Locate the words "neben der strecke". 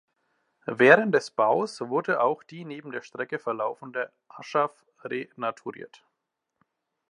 2.65-3.37